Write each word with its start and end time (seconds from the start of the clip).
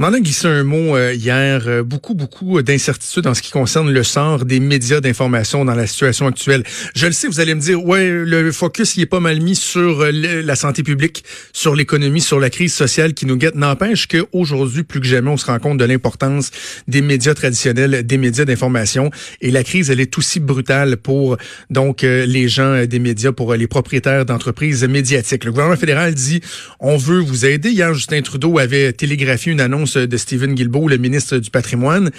On 0.00 0.04
en 0.04 0.12
a 0.12 0.20
glissé 0.20 0.46
un 0.46 0.62
mot 0.62 0.96
euh, 0.96 1.12
hier. 1.12 1.64
Euh, 1.66 1.82
beaucoup, 1.82 2.14
beaucoup 2.14 2.62
d'incertitudes 2.62 3.26
en 3.26 3.34
ce 3.34 3.42
qui 3.42 3.50
concerne 3.50 3.90
le 3.90 4.04
sort 4.04 4.44
des 4.44 4.60
médias 4.60 5.00
d'information 5.00 5.64
dans 5.64 5.74
la 5.74 5.88
situation 5.88 6.28
actuelle. 6.28 6.62
Je 6.94 7.06
le 7.06 7.12
sais, 7.12 7.26
vous 7.26 7.40
allez 7.40 7.52
me 7.52 7.60
dire, 7.60 7.84
ouais, 7.84 8.08
le 8.08 8.52
focus 8.52 8.96
il 8.96 9.02
est 9.02 9.06
pas 9.06 9.18
mal 9.18 9.40
mis 9.40 9.56
sur 9.56 10.02
euh, 10.02 10.12
la 10.12 10.54
santé 10.54 10.84
publique, 10.84 11.24
sur 11.52 11.74
l'économie, 11.74 12.20
sur 12.20 12.38
la 12.38 12.48
crise 12.48 12.72
sociale 12.72 13.12
qui 13.12 13.26
nous 13.26 13.34
guette. 13.34 13.56
N'empêche 13.56 14.06
qu'aujourd'hui, 14.06 14.84
plus 14.84 15.00
que 15.00 15.06
jamais, 15.06 15.30
on 15.30 15.36
se 15.36 15.46
rend 15.46 15.58
compte 15.58 15.78
de 15.78 15.84
l'importance 15.84 16.52
des 16.86 17.02
médias 17.02 17.34
traditionnels, 17.34 18.06
des 18.06 18.18
médias 18.18 18.44
d'information. 18.44 19.10
Et 19.40 19.50
la 19.50 19.64
crise, 19.64 19.90
elle 19.90 19.98
est 19.98 20.16
aussi 20.16 20.38
brutale 20.38 20.98
pour 20.98 21.38
donc 21.70 22.02
les 22.02 22.48
gens 22.48 22.86
des 22.86 23.00
médias, 23.00 23.32
pour 23.32 23.52
les 23.52 23.66
propriétaires 23.66 24.24
d'entreprises 24.24 24.84
médiatiques. 24.84 25.44
Le 25.44 25.50
gouvernement 25.50 25.76
fédéral 25.76 26.14
dit, 26.14 26.40
on 26.78 26.96
veut 26.96 27.18
vous 27.18 27.46
aider. 27.46 27.70
Hier, 27.70 27.92
Justin 27.94 28.22
Trudeau 28.22 28.58
avait 28.60 28.92
télégraphié 28.92 29.50
une 29.50 29.60
annonce 29.60 29.87
de 29.96 30.16
Stephen 30.16 30.54
Guilbeault, 30.54 30.88
le 30.88 30.98
ministre 30.98 31.38
du 31.38 31.50
Patrimoine. 31.50 32.10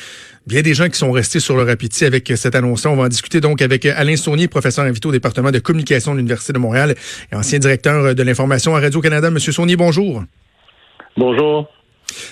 Bien 0.47 0.61
des 0.61 0.73
gens 0.73 0.89
qui 0.89 0.97
sont 0.97 1.11
restés 1.11 1.39
sur 1.39 1.55
leur 1.55 1.69
appétit 1.69 2.05
avec 2.05 2.31
cette 2.35 2.55
annonce-là. 2.55 2.91
On 2.91 2.95
va 2.95 3.03
en 3.03 3.07
discuter 3.07 3.41
donc 3.41 3.61
avec 3.61 3.85
Alain 3.85 4.15
Saunier, 4.15 4.47
professeur 4.47 4.85
invité 4.85 5.07
au 5.07 5.11
département 5.11 5.51
de 5.51 5.59
communication 5.59 6.13
de 6.13 6.17
l'Université 6.17 6.53
de 6.53 6.59
Montréal 6.59 6.95
et 7.31 7.35
ancien 7.35 7.59
directeur 7.59 8.15
de 8.15 8.23
l'information 8.23 8.75
à 8.75 8.79
Radio-Canada. 8.79 9.29
Monsieur 9.29 9.51
Saunier, 9.51 9.75
bonjour. 9.75 10.23
Bonjour. 11.17 11.67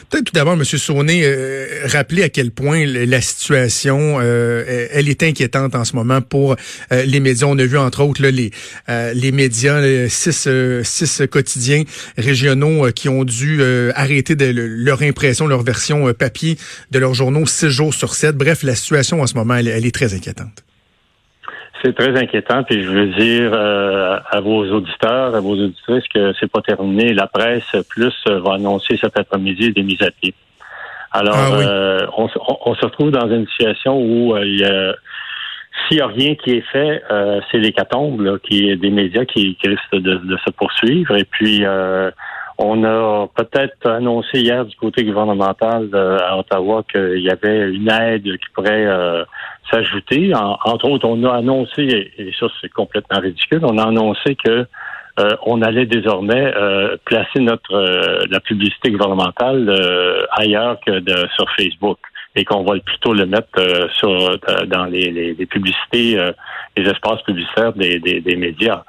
Peut-être 0.10 0.26
tout 0.26 0.34
d'abord, 0.34 0.54
M. 0.54 0.64
Sauné, 0.64 1.22
euh, 1.24 1.68
rappeler 1.86 2.24
à 2.24 2.30
quel 2.30 2.52
point 2.52 2.86
la 2.86 3.22
situation, 3.22 4.18
euh, 4.20 4.88
elle 4.92 5.10
est 5.10 5.24
inquiétante 5.24 5.76
en 5.76 5.84
ce 5.86 5.96
moment 5.96 6.22
pour 6.22 6.56
euh, 6.92 7.04
les 7.04 7.20
médias. 7.20 7.48
On 7.48 7.58
a 7.58 7.66
vu 7.66 7.78
entre 7.78 8.04
autres 8.04 8.26
les, 8.26 8.52
les 8.88 9.32
médias, 9.32 10.08
six, 10.10 10.48
six 10.84 11.22
quotidiens 11.30 11.84
régionaux 12.18 12.92
qui 12.92 13.10
ont 13.10 13.24
dû 13.24 13.62
arrêter 13.96 14.36
de, 14.36 14.46
leur 14.46 15.02
impression, 15.02 15.48
leur 15.48 15.64
version 15.64 16.14
papier 16.14 16.58
de 16.92 17.00
leurs 17.00 17.14
journaux 17.14 17.46
six 17.46 17.70
jours 17.70 17.94
sur 17.94 18.16
sept. 18.16 18.36
Bref, 18.36 18.64
la 18.64 18.76
situation 18.76 19.22
en 19.22 19.28
ce 19.28 19.36
moment, 19.36 19.56
elle 19.56 19.86
est 19.86 19.94
très 19.94 20.14
inquiétante. 20.14 20.67
C'est 21.84 21.96
très 21.96 22.18
inquiétant, 22.18 22.64
puis 22.64 22.82
je 22.82 22.90
veux 22.90 23.08
dire 23.08 23.52
euh, 23.54 24.18
à 24.32 24.40
vos 24.40 24.66
auditeurs, 24.66 25.36
à 25.36 25.40
vos 25.40 25.54
auditrices 25.54 26.08
que 26.14 26.34
c'est 26.40 26.52
pas 26.52 26.62
terminé. 26.62 27.14
La 27.14 27.28
presse 27.28 27.76
plus 27.90 28.14
euh, 28.28 28.40
va 28.40 28.56
annoncer 28.56 28.98
cet 28.98 29.18
après-midi 29.18 29.74
des 29.74 29.84
mises 29.84 30.02
à 30.02 30.12
pied. 30.12 30.34
Alors, 31.12 31.36
ah 31.38 31.60
euh, 31.60 32.08
on, 32.18 32.28
se 32.28 32.86
retrouve 32.86 33.12
dans 33.12 33.30
une 33.30 33.48
situation 33.48 33.98
où 34.00 34.36
il 34.38 34.60
y 34.60 34.66
a 34.66 34.96
s'il 35.88 35.98
n'y 35.98 36.04
a 36.04 36.08
rien 36.08 36.36
qui 36.36 36.54
est 36.54 36.66
fait, 36.72 37.04
c'est 37.52 37.60
l'hécatombe 37.60 38.40
qui 38.40 38.68
est 38.68 38.76
des 38.76 38.90
médias 38.90 39.26
qui, 39.26 39.56
risquent 39.64 39.96
de, 39.96 40.38
se 40.44 40.50
poursuivre. 40.50 41.16
Et 41.16 41.24
puis, 41.24 41.64
on 42.58 42.84
a 42.84 43.28
peut-être 43.36 43.88
annoncé 43.88 44.40
hier 44.40 44.66
du 44.66 44.76
côté 44.76 45.04
gouvernemental 45.04 45.90
à 45.94 46.38
Ottawa 46.38 46.84
qu'il 46.92 47.20
y 47.20 47.30
avait 47.30 47.70
une 47.70 47.90
aide 47.92 48.24
qui 48.24 48.50
pourrait 48.54 48.88
s'ajouter. 49.72 50.34
entre 50.34 50.90
autres, 50.90 51.08
on 51.08 51.24
a 51.24 51.36
annoncé, 51.36 52.12
et 52.18 52.32
ça 52.40 52.48
c'est 52.62 52.70
complètement 52.70 53.20
ridicule, 53.20 53.62
on 53.64 53.78
a 53.78 53.88
annoncé 53.88 54.36
que 54.36 54.66
euh, 55.20 55.36
on 55.48 55.64
allait 55.64 55.88
désormais 55.88 56.54
euh, 56.56 56.96
placer 57.06 57.40
notre 57.40 57.74
euh, 57.74 58.20
la 58.30 58.40
publicité 58.40 58.92
gouvernementale 58.92 59.68
ailleurs 60.32 60.80
que 60.86 61.00
de, 61.00 61.28
sur 61.36 61.50
Facebook 61.58 61.98
et 62.36 62.46
qu'on 62.46 62.64
va 62.64 62.78
plutôt 62.80 63.14
le 63.14 63.26
mettre 63.26 63.90
sur 63.94 64.38
dans 64.68 64.86
les, 64.86 65.34
les, 65.34 65.46
publicités, 65.48 66.20
les 66.78 66.84
espaces 66.88 67.24
publicitaires 67.24 67.74
des, 67.74 68.00
des, 68.00 68.22
des 68.22 68.36
médias. 68.36 68.84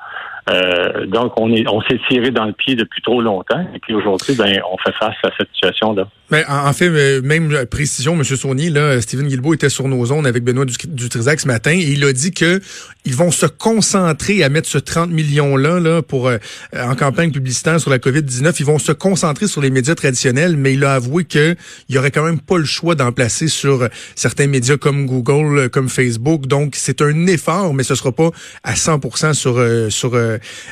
Euh, 0.51 1.07
donc, 1.07 1.39
on 1.39 1.53
est, 1.53 1.69
on 1.69 1.81
s'est 1.83 2.01
tiré 2.09 2.31
dans 2.31 2.45
le 2.45 2.53
pied 2.53 2.75
depuis 2.75 3.03
trop 3.03 3.21
longtemps. 3.21 3.67
Et 3.75 3.79
puis 3.79 3.95
aujourd'hui, 3.95 4.35
ben, 4.37 4.61
on 4.71 4.77
fait 4.79 4.95
face 4.99 5.17
à 5.25 5.31
cette 5.39 5.49
situation-là. 5.53 6.09
Mais 6.31 6.45
en 6.47 6.73
fait, 6.73 6.89
euh, 6.89 7.23
même 7.23 7.65
précision, 7.67 8.15
M. 8.15 8.23
Saunier, 8.25 8.71
là, 8.71 9.01
Stephen 9.01 9.29
Guilbeault 9.29 9.55
était 9.55 9.71
sur 9.71 9.89
nos 9.89 10.05
zones 10.07 10.27
avec 10.27 10.45
Benoît 10.45 10.67
Dutrisac 10.67 11.41
ce 11.41 11.47
matin 11.47 11.73
et 11.73 11.93
il 11.93 12.05
a 12.05 12.13
dit 12.13 12.33
que 12.33 12.61
ils 13.05 13.15
vont 13.15 13.31
se 13.31 13.47
concentrer 13.47 14.43
à 14.43 14.51
mettre 14.51 14.69
ce 14.69 14.77
30 14.77 15.11
millions-là 15.11 15.81
là, 15.81 16.03
pour 16.03 16.29
euh, 16.29 16.37
en 16.77 16.95
campagne 16.95 17.31
publicitaire 17.31 17.81
sur 17.81 17.91
la 17.91 17.99
COVID-19. 17.99 18.55
Ils 18.59 18.67
vont 18.67 18.79
se 18.79 18.93
concentrer 18.93 19.47
sur 19.47 19.63
les 19.63 19.71
médias 19.71 19.95
traditionnels, 19.95 20.57
mais 20.57 20.75
il 20.75 20.85
a 20.85 20.95
avoué 20.95 21.25
qu'il 21.25 21.57
y 21.89 21.97
aurait 21.97 22.11
quand 22.11 22.25
même 22.25 22.41
pas 22.41 22.59
le 22.59 22.67
choix 22.67 22.95
d'en 22.95 23.13
placer 23.13 23.49
sur 23.49 23.89
certains 24.15 24.47
médias 24.47 24.77
comme 24.77 25.07
Google, 25.07 25.71
comme 25.71 25.89
Facebook. 25.89 26.47
Donc, 26.47 26.75
c'est 26.77 27.01
un 27.01 27.27
effort, 27.27 27.73
mais 27.73 27.83
ce 27.83 27.95
sera 27.95 28.13
pas 28.13 28.31
à 28.65 28.77
100 28.77 29.33
sur, 29.33 29.67
sur 29.89 30.15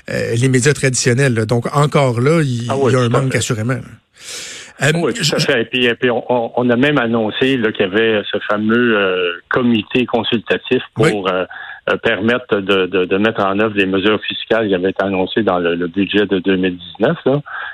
euh, 0.09 0.35
les 0.37 0.49
médias 0.49 0.75
traditionnels. 0.75 1.47
Donc 1.47 1.67
encore 1.75 2.21
là, 2.21 2.43
il, 2.43 2.67
ah 2.69 2.77
y 2.91 2.95
a 2.95 3.01
un 3.01 3.09
manque 3.09 3.35
assurément. 3.35 3.81
Euh, 4.83 4.93
oui, 4.95 5.15
tout 5.15 5.35
à 5.35 5.39
fait. 5.39 5.63
Et 5.63 5.95
puis, 5.95 6.11
on, 6.11 6.71
a 6.71 6.77
même 6.77 6.99
annoncé 6.99 7.59
qu'il 7.59 7.81
y 7.81 7.83
avait 7.83 8.23
ce 8.31 8.39
fameux 8.49 8.99
euh, 8.99 9.33
comité 9.49 10.05
consultatif 10.07 10.83
pour 10.95 11.31
permettre 12.03 12.59
de, 12.59 13.17
mettre 13.17 13.45
en 13.45 13.59
œuvre 13.61 13.75
des 13.75 13.87
mesures 13.87 14.21
fiscales 14.23 14.69
qui 14.69 14.75
avaient 14.75 14.91
été 14.91 15.05
annoncées 15.05 15.43
dans 15.43 15.59
le, 15.59 15.87
budget 15.87 16.27
de 16.27 16.41
2019. 16.41 17.17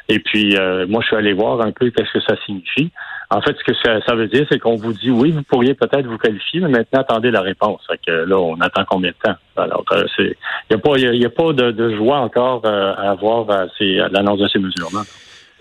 Et 0.09 0.19
puis, 0.19 0.57
moi, 0.89 1.01
je 1.03 1.07
suis 1.09 1.17
allé 1.17 1.33
voir 1.33 1.61
un 1.61 1.73
peu 1.73 1.91
qu'est-ce 1.91 2.13
que 2.13 2.21
ça 2.21 2.37
signifie. 2.45 2.93
En 3.33 3.41
fait, 3.41 3.57
ce 3.57 3.65
que 3.65 4.03
ça, 4.07 4.15
veut 4.15 4.27
dire, 4.27 4.47
c'est 4.51 4.59
qu'on 4.59 4.77
vous 4.77 4.93
dit 4.93 5.11
oui, 5.11 5.31
vous 5.31 5.43
pourriez 5.43 5.73
peut-être 5.73 6.07
vous 6.07 6.19
qualifier, 6.19 6.61
mais 6.61 6.69
maintenant 6.69 7.01
attendez 7.01 7.31
la 7.31 7.41
réponse. 7.41 7.81
Fait 7.91 7.99
que 8.07 8.13
là, 8.13 8.39
on 8.39 8.61
attend 8.61 8.85
combien 8.87 9.11
de 9.11 9.17
temps? 9.23 9.37
Alors, 9.57 9.85
euh, 9.93 10.05
c'est, 10.17 10.37
il 10.69 10.77
n'y 11.19 11.25
a 11.25 11.31
pas, 11.31 11.49
a, 11.51 11.53
pas 11.53 11.53
de, 11.73 11.97
joie 11.97 12.19
encore 12.19 12.61
euh, 12.67 12.93
à 12.95 13.11
avoir 13.11 13.51
à, 13.51 13.63
à 13.63 14.09
l'annonce 14.11 14.39
de 14.39 14.49
ces 14.49 14.59
mesures-là. 14.59 15.01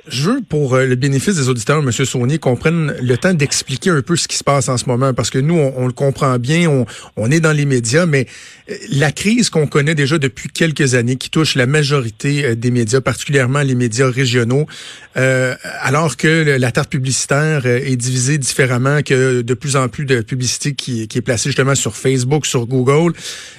Je 0.07 0.31
veux, 0.31 0.41
pour 0.41 0.73
euh, 0.73 0.85
le 0.85 0.95
bénéfice 0.95 1.35
des 1.35 1.47
auditeurs, 1.47 1.79
M. 1.79 1.91
Saunier, 1.91 2.39
qu'on 2.39 2.55
prenne 2.55 2.95
le 2.99 3.17
temps 3.17 3.35
d'expliquer 3.35 3.91
un 3.91 4.01
peu 4.01 4.15
ce 4.15 4.27
qui 4.27 4.35
se 4.35 4.43
passe 4.43 4.67
en 4.67 4.77
ce 4.77 4.85
moment, 4.85 5.13
parce 5.13 5.29
que 5.29 5.37
nous, 5.37 5.53
on, 5.53 5.85
le 5.85 5.93
comprend 5.93 6.39
bien, 6.39 6.85
on, 7.17 7.31
est 7.31 7.39
dans 7.39 7.51
les 7.51 7.65
médias, 7.65 8.07
mais 8.07 8.25
euh, 8.69 8.75
la 8.89 9.11
crise 9.11 9.51
qu'on 9.51 9.67
connaît 9.67 9.93
déjà 9.93 10.17
depuis 10.17 10.49
quelques 10.49 10.95
années, 10.95 11.17
qui 11.17 11.29
touche 11.29 11.53
la 11.53 11.67
majorité 11.67 12.45
euh, 12.45 12.55
des 12.55 12.71
médias, 12.71 12.99
particulièrement 12.99 13.61
les 13.61 13.75
médias 13.75 14.09
régionaux, 14.09 14.65
alors 15.13 16.15
que 16.15 16.57
la 16.57 16.71
tarte 16.71 16.89
publicitaire 16.89 17.65
est 17.65 17.97
divisée 17.97 18.37
différemment, 18.37 19.01
que 19.01 19.41
de 19.41 19.53
plus 19.53 19.75
en 19.75 19.89
plus 19.89 20.05
de 20.05 20.21
publicité 20.21 20.73
qui, 20.73 21.07
qui 21.09 21.17
est 21.17 21.21
placée 21.21 21.49
justement 21.49 21.75
sur 21.75 21.97
Facebook, 21.97 22.45
sur 22.45 22.65
Google. 22.65 23.13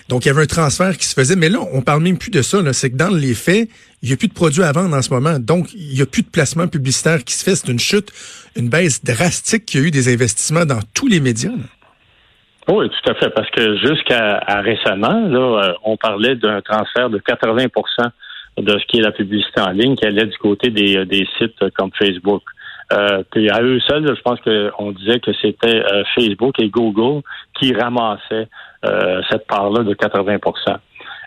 Donc, 0.08 0.24
il 0.24 0.28
y 0.28 0.30
avait 0.30 0.42
un 0.42 0.46
transfert 0.46 0.96
qui 0.96 1.06
se 1.06 1.14
faisait, 1.14 1.36
mais 1.36 1.50
là, 1.50 1.60
on 1.72 1.82
parle 1.82 2.02
même 2.02 2.16
plus 2.16 2.30
de 2.30 2.40
ça. 2.40 2.58
C'est 2.72 2.90
que 2.90 2.96
dans 2.96 3.10
les 3.10 3.34
faits, 3.34 3.68
il 4.02 4.08
n'y 4.08 4.14
a 4.14 4.16
plus 4.16 4.28
de 4.28 4.34
produits 4.34 4.62
à 4.62 4.72
vendre 4.72 4.96
en 4.96 5.02
ce 5.02 5.12
moment. 5.14 5.38
Donc, 5.38 5.72
il 5.74 5.94
n'y 5.94 6.02
a 6.02 6.06
plus 6.06 6.22
de 6.22 6.28
placement 6.28 6.66
publicitaire 6.66 7.22
qui 7.24 7.34
se 7.34 7.44
fait. 7.44 7.54
C'est 7.54 7.70
une 7.70 7.78
chute, 7.78 8.10
une 8.56 8.68
baisse 8.68 9.04
drastique 9.04 9.64
qu'il 9.64 9.80
y 9.80 9.84
a 9.84 9.86
eu 9.86 9.90
des 9.90 10.12
investissements 10.12 10.66
dans 10.66 10.80
tous 10.94 11.06
les 11.06 11.20
médias. 11.20 11.52
Oui, 12.68 12.88
tout 12.88 13.10
à 13.10 13.14
fait. 13.14 13.30
Parce 13.30 13.50
que 13.50 13.76
jusqu'à 13.78 14.38
récemment, 14.60 15.28
là, 15.28 15.64
euh, 15.64 15.72
on 15.84 15.96
parlait 15.96 16.34
d'un 16.34 16.60
transfert 16.62 17.10
de 17.10 17.18
80% 17.18 18.10
de 18.58 18.78
ce 18.78 18.86
qui 18.86 18.98
est 18.98 19.02
la 19.02 19.12
publicité 19.12 19.60
en 19.60 19.70
ligne 19.70 19.96
qui 19.96 20.06
allait 20.06 20.26
du 20.26 20.36
côté 20.38 20.70
des, 20.70 20.96
euh, 20.96 21.24
sites 21.38 21.70
comme 21.74 21.90
Facebook. 21.98 22.42
Euh, 22.92 23.22
puis 23.30 23.48
à 23.50 23.62
eux 23.62 23.80
seuls, 23.88 24.06
je 24.06 24.20
pense 24.20 24.38
qu'on 24.40 24.92
disait 24.92 25.18
que 25.20 25.30
c'était 25.40 25.82
Facebook 26.14 26.56
et 26.58 26.68
Google 26.68 27.22
qui 27.58 27.72
ramassaient 27.72 28.48
cette 29.30 29.46
part-là 29.46 29.84
de 29.84 29.94
80 29.94 30.38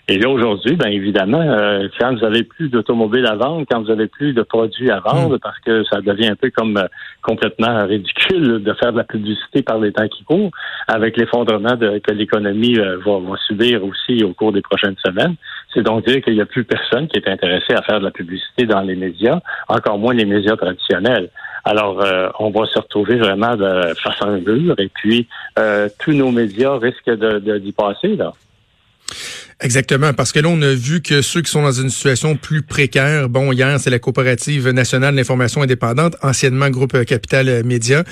et 0.08 0.20
là, 0.20 0.30
aujourd'hui, 0.30 0.76
bien 0.76 0.92
évidemment, 0.92 1.42
euh, 1.42 1.88
quand 2.00 2.16
vous 2.16 2.24
avez 2.24 2.44
plus 2.44 2.70
d'automobiles 2.70 3.26
à 3.26 3.36
vendre, 3.36 3.66
quand 3.70 3.82
vous 3.82 3.90
avez 3.90 4.08
plus 4.08 4.34
de 4.34 4.44
produits 4.44 4.92
à 4.92 5.00
vendre, 5.00 5.38
hmm. 5.38 5.40
parce 5.40 5.58
que 5.60 5.84
ça 5.86 6.00
devient 6.00 6.28
un 6.28 6.36
peu 6.36 6.52
comme 6.52 6.78
euh, 6.78 6.88
complètement 7.24 7.88
ridicule 7.88 8.62
de 8.62 8.74
faire 8.74 8.92
de 8.92 8.98
la 8.98 9.04
publicité 9.04 9.64
par 9.64 9.80
les 9.80 9.92
temps 9.92 10.08
qui 10.08 10.24
courent, 10.24 10.52
avec 10.88 11.18
l'effondrement 11.18 11.76
que 11.76 12.12
l'économie 12.12 12.78
euh, 12.78 12.98
va, 13.04 13.20
subir 13.48 13.84
aussi 13.84 14.24
au 14.24 14.34
cours 14.34 14.52
des 14.52 14.62
prochaines 14.62 14.96
semaines, 15.04 15.36
c'est 15.74 15.82
donc 15.82 16.06
dire 16.06 16.22
qu'il 16.22 16.36
n'y 16.36 16.42
a 16.42 16.46
plus 16.46 16.66
personne 16.66 17.08
qui 17.08 17.18
est 17.18 17.28
intéressé 17.28 17.74
à 17.74 17.82
faire 17.82 18.00
de 18.00 18.06
la 18.06 18.12
publicité 18.12 18.68
dans 18.68 18.82
les 18.82 18.96
médias, 18.96 19.40
encore 19.68 19.98
moins 19.98 20.14
les 20.14 20.26
médias 20.26 20.56
traditionnels. 20.56 21.30
Alors, 21.64 22.06
on 22.40 22.52
va 22.52 22.68
se 22.68 22.78
retrouver 22.78 23.16
vraiment 23.16 23.56
de, 23.56 23.94
face 23.96 24.22
à 24.22 24.28
un 24.28 24.38
mur, 24.40 24.76
et 24.78 24.88
puis 24.88 25.28
tous 26.00 26.14
nos 26.14 26.32
médias 26.32 26.78
risquent 26.78 27.10
de, 27.10 27.58
d'y 27.58 27.72
passer, 27.72 28.16
là. 28.16 28.34
Exactement, 29.62 30.12
parce 30.12 30.34
que 30.34 30.40
là, 30.40 30.50
on 30.50 30.62
a 30.62 30.74
vu 30.74 31.02
que 31.02 31.22
ceux 31.22 31.42
qui 31.42 31.50
sont 31.50 31.62
dans 31.62 31.72
une 31.72 31.90
situation 31.90 32.36
plus 32.36 32.62
précaire, 32.62 33.30
bon, 33.30 33.54
hier, 33.54 33.80
c'est 33.80 33.90
la 33.90 34.00
coopérative 34.00 34.68
nationale 34.68 35.16
d'information 35.16 35.62
indépendante, 35.62 36.18
anciennement 36.22 36.70
groupe 36.70 37.06
Capital 37.06 37.64
Média, 37.64 38.04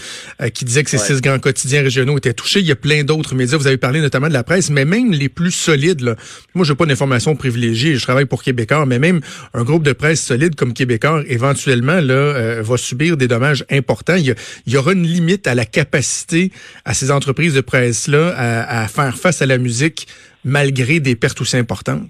euh, 0.42 0.48
qui 0.48 0.64
disait 0.64 0.86
que 0.86 0.90
ces 0.90 0.98
six 0.98 1.20
grands 1.20 1.40
quotidiens 1.40 1.82
régionaux 1.82 2.18
étaient 2.18 2.34
touchés. 2.34 2.62
Il 2.62 2.66
y 2.66 2.72
a 2.72 2.78
plein 2.78 3.04
d'autres 3.04 3.36
médias, 3.36 3.58
vous 3.58 3.68
avez 3.68 3.76
parlé 3.76 4.00
notamment 4.00 4.30
de 4.30 4.34
la 4.34 4.46
presse, 4.46 4.70
mais 4.70 4.86
même 4.86 5.12
les 5.12 5.28
plus 5.28 5.52
solides, 5.52 6.00
là, 6.00 6.16
moi, 6.56 6.66
j'ai 6.66 6.76
pas 6.76 6.86
d'informations 6.86 7.36
privilégiée, 7.36 7.98
je 7.98 8.04
travaille 8.04 8.26
pour 8.26 8.42
Québécois, 8.42 8.86
mais 8.86 8.98
même 8.98 9.20
un 9.54 9.64
groupe 9.64 9.84
de 9.84 9.92
presse 9.92 10.22
solide 10.22 10.56
comme 10.56 10.74
Québécois, 10.74 11.24
éventuellement, 11.28 12.00
là, 12.00 12.14
euh, 12.14 12.62
va 12.64 12.78
subir 12.78 13.18
des 13.18 13.28
dommages 13.28 13.66
importants. 13.70 14.16
Il 14.16 14.34
y, 14.66 14.78
aura 14.78 14.94
une 14.94 15.06
limite 15.06 15.46
à 15.46 15.56
la 15.56 15.66
capacité 15.66 16.54
à 16.86 16.94
ces 16.94 17.12
entreprises 17.12 17.54
de 17.54 17.62
presse-là 17.62 18.34
à, 18.38 18.84
à 18.84 18.88
faire 18.88 19.18
face 19.18 19.42
à 19.42 19.46
la 19.46 19.58
musique 19.58 20.08
malgré 20.44 21.00
des 21.00 21.16
pertes 21.16 21.42
aussi 21.42 21.58
importantes? 21.58 22.04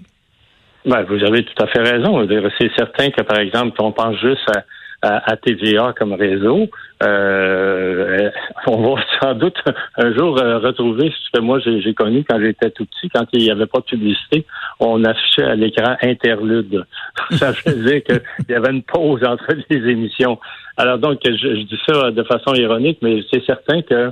Ben, 0.84 1.02
vous 1.04 1.22
avez 1.24 1.44
tout 1.44 1.62
à 1.62 1.66
fait 1.68 1.80
raison. 1.80 2.26
C'est 2.60 2.70
certain 2.76 3.10
que, 3.10 3.22
par 3.22 3.38
exemple, 3.38 3.80
on 3.80 3.92
pense 3.92 4.20
juste 4.20 4.50
à, 5.02 5.36
TVA 5.36 5.94
comme 5.98 6.14
réseau. 6.14 6.68
Euh, 7.02 8.30
on 8.66 8.94
va 8.94 9.02
sans 9.22 9.34
doute 9.34 9.56
un 9.96 10.14
jour 10.14 10.40
euh, 10.40 10.58
retrouver 10.58 11.10
ce 11.10 11.38
que 11.38 11.42
moi 11.42 11.58
j'ai 11.58 11.92
connu 11.92 12.24
quand 12.28 12.40
j'étais 12.40 12.70
tout 12.70 12.86
petit, 12.86 13.10
quand 13.10 13.26
il 13.32 13.40
n'y 13.40 13.50
avait 13.50 13.66
pas 13.66 13.80
de 13.80 13.84
publicité, 13.84 14.46
on 14.80 15.04
affichait 15.04 15.44
à 15.44 15.54
l'écran 15.54 15.96
interlude. 16.02 16.86
Ça 17.32 17.52
faisait 17.52 18.02
qu'il 18.02 18.22
y 18.48 18.54
avait 18.54 18.70
une 18.70 18.82
pause 18.82 19.22
entre 19.24 19.46
les 19.70 19.90
émissions. 19.90 20.38
Alors 20.76 20.98
donc, 20.98 21.20
je 21.24 21.62
dis 21.62 21.80
ça 21.86 22.10
de 22.10 22.22
façon 22.24 22.54
ironique, 22.54 22.98
mais 23.00 23.20
c'est 23.32 23.44
certain 23.44 23.82
que 23.82 24.10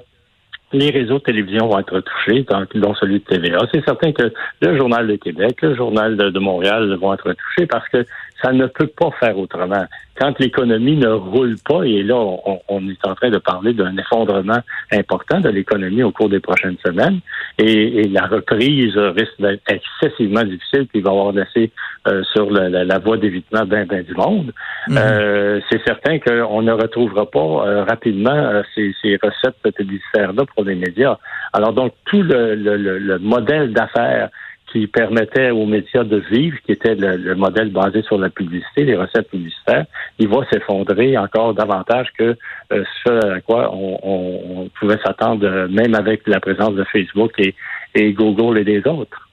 les 0.72 0.90
réseaux 0.90 1.18
de 1.18 1.24
télévision 1.24 1.68
vont 1.68 1.78
être 1.78 2.00
touchés, 2.00 2.46
dont 2.74 2.94
celui 2.94 3.20
de 3.20 3.24
TVA. 3.24 3.58
C'est 3.72 3.84
certain 3.84 4.12
que 4.12 4.32
le 4.60 4.76
Journal 4.76 5.06
de 5.06 5.16
Québec, 5.16 5.58
le 5.62 5.74
Journal 5.74 6.16
de, 6.16 6.38
Montréal 6.38 6.94
vont 7.00 7.14
être 7.14 7.32
touchés 7.32 7.66
parce 7.66 7.88
que 7.88 8.04
ça 8.42 8.52
ne 8.52 8.66
peut 8.66 8.88
pas 8.88 9.10
faire 9.20 9.38
autrement. 9.38 9.84
Quand 10.18 10.38
l'économie 10.40 10.96
ne 10.96 11.08
roule 11.08 11.56
pas, 11.64 11.84
et 11.84 12.02
là, 12.02 12.16
on, 12.16 12.88
est 12.88 13.06
en 13.06 13.14
train 13.14 13.30
de 13.30 13.38
parler 13.38 13.72
d'un 13.72 13.96
effondrement 13.96 14.58
important 14.90 15.40
de 15.40 15.48
l'économie 15.48 16.02
au 16.02 16.10
cours 16.10 16.28
des 16.28 16.40
prochaines 16.40 16.76
semaines, 16.84 17.20
et, 17.58 18.08
la 18.08 18.26
reprise 18.26 18.96
risque 18.96 19.40
d'être 19.40 19.62
excessivement 19.68 20.42
difficile, 20.42 20.86
puis 20.86 20.98
il 20.98 21.04
va 21.04 21.10
y 21.10 21.14
avoir 21.14 21.32
laissé 21.32 21.70
euh, 22.08 22.22
sur 22.32 22.50
la, 22.50 22.98
voie 22.98 23.16
d'évitement 23.16 23.64
ben, 23.64 23.86
ben 23.86 24.02
du 24.02 24.14
monde. 24.14 24.52
Mhm. 24.88 24.98
Euh, 24.98 25.60
c'est 25.70 25.82
certain 25.84 26.18
qu'on 26.18 26.62
ne 26.62 26.72
retrouvera 26.72 27.30
pas 27.30 27.38
euh, 27.38 27.84
rapidement 27.84 28.62
ces, 28.74 28.94
ces 29.02 29.18
recettes 29.22 29.56
publicitaires-là 29.74 30.44
pour 30.54 30.64
les 30.64 30.74
médias. 30.74 31.18
Alors 31.52 31.72
donc, 31.72 31.92
tout 32.04 32.22
le, 32.22 32.54
le 32.54 33.18
modèle 33.18 33.72
d'affaires 33.72 34.30
qui 34.72 34.86
permettait 34.86 35.50
aux 35.50 35.66
médias 35.66 36.02
de 36.02 36.16
vivre, 36.30 36.56
qui 36.64 36.72
était 36.72 36.94
le, 36.94 37.34
modèle 37.34 37.70
basé 37.70 38.02
sur 38.02 38.18
la 38.18 38.30
publicité, 38.30 38.84
les 38.84 38.96
recettes 38.96 39.28
publicitaires, 39.28 39.84
il 40.18 40.28
va 40.28 40.46
s'effondrer 40.50 41.16
encore 41.18 41.52
davantage 41.52 42.08
que 42.16 42.36
euh, 42.72 42.84
ce 43.04 43.36
à 43.36 43.40
quoi 43.40 43.70
on, 43.72 44.70
pouvait 44.80 44.98
s'attendre, 45.04 45.68
même 45.68 45.94
avec 45.94 46.26
la 46.26 46.40
présence 46.40 46.74
de 46.74 46.84
Facebook 46.84 47.32
et, 47.38 47.54
et 47.94 48.12
Google 48.12 48.58
et 48.58 48.64
des 48.64 48.86
autres. 48.86 49.28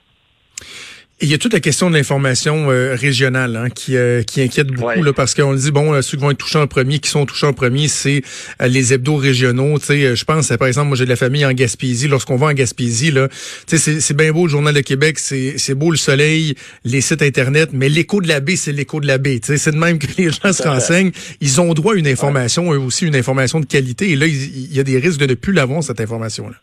Il 1.21 1.27
y 1.27 1.33
a 1.33 1.37
toute 1.37 1.51
la 1.51 1.59
question 1.59 1.89
de 1.89 1.97
l'information 1.97 2.71
euh, 2.71 2.95
régionale 2.95 3.57
hein, 3.57 3.69
qui, 3.69 3.97
euh, 3.97 4.23
qui 4.23 4.41
inquiète 4.41 4.67
beaucoup 4.67 5.03
là, 5.03 5.11
parce 5.11 5.35
qu'on 5.35 5.53
dit 5.53 5.69
bon 5.69 5.93
euh, 5.93 6.01
ceux 6.01 6.15
qui 6.15 6.23
vont 6.23 6.31
être 6.31 6.37
touchés 6.37 6.59
en 6.59 6.67
premier, 6.67 6.99
qui 6.99 7.09
sont 7.09 7.25
touchés 7.25 7.45
en 7.45 7.51
premier, 7.51 7.89
c'est 7.89 8.21
les 8.65 8.93
hebdos 8.93 9.17
régionaux. 9.17 9.79
Tu 9.79 9.85
sais, 9.85 10.15
je 10.15 10.23
pense 10.23 10.47
par 10.47 10.69
exemple 10.69 10.87
moi 10.87 10.95
j'ai 10.95 11.03
de 11.03 11.09
la 11.09 11.17
famille 11.17 11.45
en 11.45 11.51
Gaspésie. 11.51 12.07
Lorsqu'on 12.07 12.37
va 12.37 12.47
en 12.47 12.53
Gaspésie 12.53 13.11
là, 13.11 13.27
tu 13.67 13.77
sais 13.77 13.99
c'est 13.99 14.13
bien 14.15 14.31
beau 14.31 14.45
le 14.45 14.49
journal 14.51 14.73
de 14.73 14.79
Québec, 14.79 15.19
c'est 15.19 15.55
c'est 15.57 15.75
beau 15.75 15.91
le 15.91 15.97
soleil, 15.97 16.55
les 16.85 17.01
sites 17.01 17.21
internet, 17.21 17.71
mais 17.73 17.89
l'écho 17.89 18.21
de 18.21 18.29
la 18.29 18.39
baie 18.39 18.55
c'est 18.55 18.71
l'écho 18.71 19.01
de 19.01 19.07
la 19.07 19.17
baie. 19.17 19.39
Tu 19.39 19.47
sais 19.47 19.57
c'est 19.57 19.71
de 19.71 19.77
même 19.77 19.99
que 19.99 20.07
les 20.17 20.31
gens 20.31 20.53
se 20.53 20.63
renseignent. 20.63 21.11
Ils 21.41 21.59
ont 21.59 21.73
droit 21.73 21.95
à 21.95 21.97
une 21.97 22.07
information, 22.07 22.71
eux 22.71 22.79
aussi 22.79 23.05
une 23.05 23.15
information 23.17 23.59
de 23.59 23.65
qualité. 23.65 24.11
Et 24.11 24.15
là 24.15 24.25
il, 24.25 24.73
y 24.73 24.79
a 24.79 24.83
des 24.83 24.97
risques 24.97 25.19
de 25.19 25.25
ne 25.25 25.33
plus 25.33 25.51
l'avoir 25.51 25.83
cette 25.83 25.99
information 25.99 26.47
là. 26.47 26.55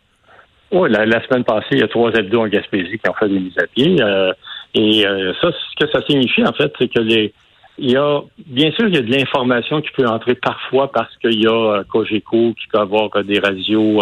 Oui, 0.73 0.91
la, 0.91 1.25
semaine 1.25 1.45
passée, 1.45 1.67
il 1.73 1.79
y 1.79 1.83
a 1.83 1.89
trois 1.89 2.13
hebdos 2.13 2.41
en 2.41 2.49
Gaspésie 2.49 2.99
qui 2.99 3.09
ont 3.09 3.15
fait 3.15 3.29
des 3.29 3.39
mises 3.39 3.59
à 3.59 3.67
pied. 3.69 3.97
Euh, 4.01 4.33
et 4.75 5.07
euh, 5.07 5.33
ça, 5.41 5.51
ce 5.53 5.85
que 5.85 5.91
ça 5.91 6.05
signifie, 6.07 6.45
en 6.45 6.53
fait, 6.53 6.73
c'est 6.79 6.93
que 6.93 7.01
les, 7.01 7.33
il 7.79 7.91
y 7.91 7.97
a, 7.97 8.21
bien 8.47 8.73
sûr, 8.73 8.89
il 8.89 8.95
y 8.95 8.99
a 8.99 9.03
de 9.03 9.11
l'information 9.11 9.81
qui 9.81 9.91
peut 9.97 10.07
entrer 10.07 10.35
parfois 10.35 10.91
parce 10.91 11.15
qu'il 11.19 11.41
y 11.41 11.47
a 11.47 11.51
euh, 11.51 11.85
Cogeco 11.85 12.53
qui 12.55 12.67
peut 12.73 12.79
avoir 12.79 13.11
euh, 13.15 13.23
des 13.23 13.39
radios 13.39 14.01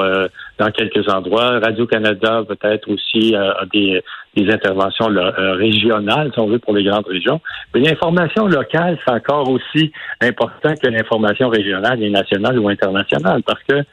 dans 0.59 0.71
quelques 0.71 1.07
endroits. 1.09 1.61
Radio-Canada 1.61 2.45
peut-être 2.49 2.89
aussi 2.91 3.35
a 3.35 3.65
des, 3.73 4.01
des 4.37 4.51
interventions 4.51 5.09
régionales, 5.37 6.31
si 6.33 6.39
on 6.39 6.47
veut, 6.47 6.61
pour 6.61 6.75
les 6.75 6.85
grandes 6.85 7.07
régions. 7.07 7.41
Mais 7.75 7.81
l'information 7.81 8.47
locale, 8.47 8.99
c'est 9.05 9.13
encore 9.13 9.51
aussi 9.51 9.93
important 10.23 10.75
que 10.81 10.89
l'information 10.89 11.49
régionale 11.49 12.03
et 12.03 12.11
nationale 12.11 12.59
ou 12.59 12.69
internationale 12.69 13.43
parce 13.45 13.63
que 13.65 13.85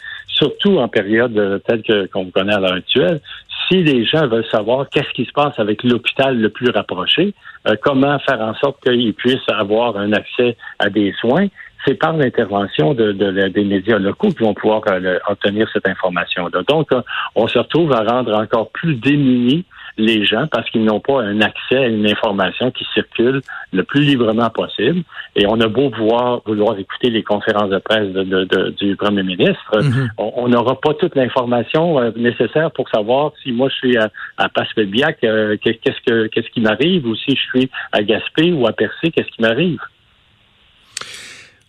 surtout 0.42 0.78
en 0.78 0.88
période 0.88 1.62
telle 1.68 1.84
que 1.84 2.08
qu'on 2.08 2.32
connaît 2.32 2.54
à 2.54 2.60
l'heure 2.60 2.74
actuelle, 2.74 3.20
si 3.72 3.84
les 3.84 4.06
gens 4.06 4.28
veulent 4.28 4.50
savoir 4.52 4.90
qu'est-ce 4.90 5.12
qui 5.14 5.26
se 5.26 5.32
passe 5.32 5.58
avec 5.60 5.84
l'hôpital 5.84 6.38
le 6.38 6.50
plus 6.50 6.70
rapproché, 6.70 7.34
euh, 7.68 7.76
comment 7.82 8.18
faire 8.20 8.42
en 8.42 8.54
sorte 8.56 8.82
qu'ils 8.84 9.14
puissent 9.14 9.50
avoir 9.50 9.98
un 9.98 10.12
accès 10.14 10.58
à 10.80 10.90
des 10.90 11.14
soins, 11.20 11.48
c'est 11.86 11.96
par 11.96 12.14
l'intervention 12.14 12.94
de, 12.94 13.12
des 13.12 13.64
médias 13.64 13.98
locaux 13.98 14.30
qu'ils 14.30 14.46
vont 14.46 14.54
pouvoir 14.54 14.82
euh, 14.90 15.18
obtenir 15.28 15.68
cette 15.74 15.88
information-là. 15.88 16.62
Donc, 16.68 16.92
euh, 16.92 17.02
on 17.36 17.48
se 17.48 17.58
retrouve 17.58 17.92
à 17.94 18.04
rendre 18.04 18.36
encore 18.36 18.70
plus 18.72 18.96
démunis 18.96 19.66
les 19.98 20.26
gens 20.26 20.48
parce 20.52 20.70
qu'ils 20.70 20.84
n'ont 20.84 21.00
pas 21.00 21.22
un 21.22 21.42
accès 21.42 21.78
à 21.78 21.88
une 21.88 22.10
information 22.10 22.72
qui 22.72 22.86
circule 22.94 23.42
le 23.74 23.84
plus 23.84 24.02
librement 24.02 24.50
possible. 24.50 25.04
Et 25.36 25.46
on 25.48 25.60
a 25.62 25.68
beau 25.68 25.90
pouvoir 25.90 26.42
vouloir 26.46 26.78
écouter 26.78 27.10
les 27.10 27.24
conférences 27.24 27.70
de 27.70 27.78
presse 27.80 28.12
de, 28.12 28.70
du 28.72 28.96
premier 28.96 29.24
ministre, 29.24 29.82
mhm. 29.82 30.10
on 30.18 30.48
n'aura 30.48 30.80
pas 30.80 30.94
toute 30.94 31.16
l'information 31.16 32.00
euh, 32.00 32.12
nécessaire 32.16 32.72
pour 32.72 32.90
savoir 32.90 33.32
si 33.42 33.52
moi 33.52 33.70
je 33.70 33.76
suis 33.76 33.98
à, 33.98 34.10
à 34.38 34.48
euh, 35.24 35.58
qu'est-ce 35.62 36.02
que 36.06 36.28
qu'est-ce 36.28 36.50
qui 36.50 36.62
m'arrive, 36.62 37.06
ou 37.06 37.16
si 37.16 37.36
je 37.36 37.42
suis 37.42 37.70
à 37.92 38.04
Gaspé 38.04 38.52
ou 38.52 38.68
à 38.68 38.74
Percé, 38.74 39.12
qu'est-ce 39.12 39.30
qui 39.30 39.42
m'arrive. 39.42 39.80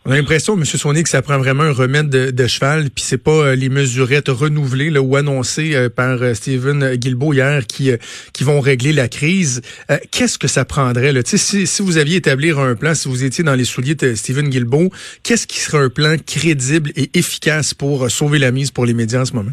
On 0.05 0.11
a 0.11 0.17
l'impression, 0.17 0.55
M. 0.55 0.65
Sonny, 0.65 1.05
que 1.05 1.09
ça 1.09 1.23
prend 1.23 1.39
vraiment 1.39 1.63
un 1.63 1.73
remède 1.73 2.09
de, 2.11 2.47
cheval, 2.49 2.91
puis 2.91 3.05
c'est 3.05 3.23
pas 3.23 3.31
euh, 3.31 3.55
les 3.55 3.69
mesurettes 3.69 4.31
renouvelées 4.31 4.91
là, 4.91 5.01
ou 5.01 5.15
annoncées 5.15 5.77
euh, 5.77 5.89
par 5.89 6.21
euh, 6.23 6.35
Stephen 6.35 6.97
Guilbeault 6.97 7.33
hier 7.33 7.65
qui, 7.69 7.93
qui 8.35 8.43
vont 8.43 8.61
régler 8.61 8.93
la 8.93 9.07
crise. 9.07 9.63
qu'est-ce 10.11 10.41
que 10.41 10.49
ça 10.49 10.65
prendrait? 10.65 11.13
Là? 11.13 11.21
Si, 11.25 11.69
si 11.69 11.83
vous 11.83 11.99
aviez 11.99 12.17
établi 12.17 12.51
un 12.51 12.75
plan, 12.75 12.95
si 12.95 13.09
vous 13.09 13.23
étiez 13.23 13.45
dans 13.45 13.55
les 13.55 13.65
souliers 13.65 13.95
de 13.95 14.17
Stephen 14.17 14.49
Guilbeault, 14.49 14.91
qu'est-ce 15.23 15.47
qui 15.47 15.61
serait 15.61 15.85
un 15.85 15.89
plan 15.89 16.17
crédible 16.27 16.91
et 16.97 17.17
efficace 17.17 17.73
pour 17.73 18.11
sauver 18.11 18.41
la 18.41 18.51
mise 18.51 18.73
pour 18.73 18.87
les 18.87 18.95
médias 18.95 19.21
en 19.21 19.25
ce 19.25 19.35
moment? 19.35 19.53